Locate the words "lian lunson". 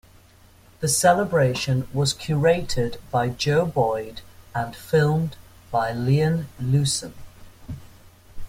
5.91-7.13